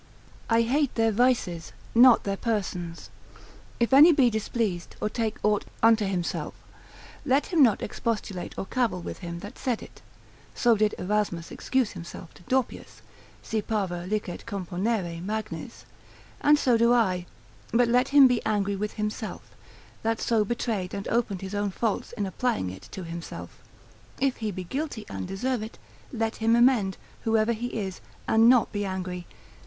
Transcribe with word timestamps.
I 0.49 0.63
hate 0.63 0.95
their 0.95 1.11
vices, 1.11 1.73
not 1.93 2.23
their 2.23 2.35
persons. 2.35 3.11
If 3.79 3.93
any 3.93 4.11
be 4.11 4.31
displeased, 4.31 4.95
or 4.99 5.09
take 5.09 5.37
aught 5.43 5.63
unto 5.83 6.07
himself, 6.07 6.55
let 7.23 7.53
him 7.53 7.61
not 7.61 7.83
expostulate 7.83 8.57
or 8.57 8.65
cavil 8.65 9.01
with 9.03 9.19
him 9.19 9.41
that 9.41 9.59
said 9.59 9.83
it 9.83 10.01
(so 10.55 10.75
did 10.75 10.95
Erasmus 10.97 11.51
excuse 11.51 11.91
himself 11.91 12.33
to 12.33 12.41
Dorpius, 12.49 13.03
si 13.43 13.61
parva 13.61 14.07
licet 14.09 14.47
componere 14.47 15.21
magnis) 15.23 15.85
and 16.41 16.57
so 16.57 16.77
do 16.79 16.91
I; 16.91 17.27
but 17.71 17.87
let 17.87 18.07
him 18.07 18.25
be 18.25 18.43
angry 18.43 18.75
with 18.75 18.93
himself, 18.93 19.51
that 20.01 20.19
so 20.19 20.43
betrayed 20.43 20.95
and 20.95 21.07
opened 21.09 21.41
his 21.41 21.53
own 21.53 21.69
faults 21.69 22.11
in 22.13 22.25
applying 22.25 22.71
it 22.71 22.89
to 22.93 23.03
himself: 23.03 23.59
if 24.19 24.37
he 24.37 24.49
be 24.49 24.63
guilty 24.63 25.05
and 25.11 25.27
deserve 25.27 25.61
it, 25.61 25.77
let 26.11 26.37
him 26.37 26.55
amend, 26.55 26.97
whoever 27.21 27.53
he 27.53 27.67
is, 27.79 28.01
and 28.27 28.49
not 28.49 28.71
be 28.71 28.83
angry. 28.83 29.27